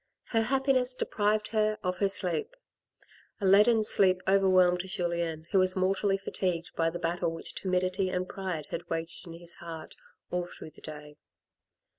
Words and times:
Her 0.29 0.41
happiness 0.41 0.95
deprived 0.95 1.49
her 1.49 1.77
of 1.83 1.99
her 1.99 2.07
sleep. 2.09 2.55
A 3.39 3.45
leaden 3.45 3.83
sleep 3.83 4.19
overwhelmed 4.27 4.81
Julien 4.87 5.45
who 5.51 5.59
was 5.59 5.75
mortally 5.75 6.17
fatigued 6.17 6.71
by 6.75 6.89
the 6.89 6.97
battle 6.97 7.31
which 7.31 7.53
timidity 7.53 8.09
and 8.09 8.27
pride 8.27 8.65
had 8.71 8.89
waged 8.89 9.27
in 9.27 9.33
his 9.33 9.53
heart 9.53 9.95
all 10.31 10.47
through 10.47 10.71
the 10.71 10.81
day. 10.81 11.17